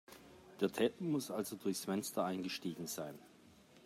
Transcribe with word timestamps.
Der 0.61 0.71
Täter 0.71 1.03
muss 1.03 1.29
also 1.29 1.55
durchs 1.57 1.85
Fenster 1.85 2.23
eingestiegen 2.25 2.87
sein. 2.87 3.13